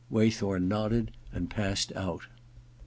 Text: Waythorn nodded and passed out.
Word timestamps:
Waythorn 0.09 0.67
nodded 0.67 1.11
and 1.31 1.47
passed 1.47 1.93
out. 1.95 2.23